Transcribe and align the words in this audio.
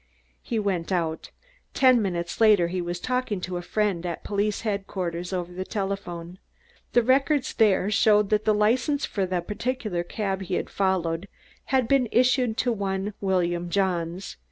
He 0.41 0.57
went 0.57 0.91
out. 0.91 1.29
Ten 1.75 2.01
minutes 2.01 2.41
later 2.41 2.69
he 2.69 2.81
was 2.81 2.99
talking 2.99 3.39
to 3.41 3.57
a 3.57 3.61
friend 3.61 4.03
in 4.03 4.15
police 4.23 4.61
headquarters, 4.61 5.31
over 5.31 5.51
the 5.53 5.63
telephone. 5.63 6.39
The 6.93 7.03
records 7.03 7.53
there 7.53 7.91
showed 7.91 8.31
that 8.31 8.43
the 8.43 8.55
license 8.55 9.05
for 9.05 9.27
the 9.27 9.41
particular 9.41 10.01
cab 10.03 10.41
he 10.41 10.55
had 10.55 10.71
followed 10.71 11.27
had 11.65 11.87
been 11.87 12.09
issued 12.11 12.57
to 12.65 12.71
one 12.73 13.13
William 13.21 13.69
Johns. 13.69 14.37